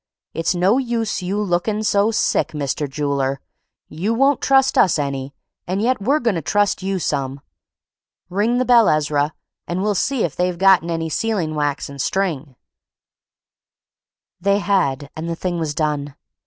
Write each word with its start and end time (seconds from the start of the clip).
It's 0.33 0.55
no 0.55 0.79
use 0.79 1.21
you 1.21 1.39
lookin' 1.39 1.83
so 1.83 2.09
sick, 2.09 2.53
Mr. 2.53 2.89
Jooler; 2.89 3.37
you 3.87 4.15
won't 4.15 4.41
trust 4.41 4.75
us 4.75 4.97
any, 4.97 5.35
and 5.67 5.79
yet 5.79 6.01
we're 6.01 6.17
goin' 6.19 6.33
to 6.33 6.41
trust 6.41 6.81
you 6.81 6.97
some. 6.97 7.39
Ring 8.27 8.57
the 8.57 8.65
bell, 8.65 8.89
Ezra, 8.89 9.35
and 9.67 9.83
we'll 9.83 9.93
see 9.93 10.23
if 10.23 10.35
they've 10.35 10.57
gotten 10.57 10.89
any 10.89 11.07
sealing 11.07 11.53
wax 11.53 11.87
and 11.87 12.01
string." 12.01 12.55
They 14.39 14.57
had; 14.57 15.11
and 15.15 15.29
the 15.29 15.35
thing 15.35 15.59
was 15.59 15.75
done. 15.75 16.15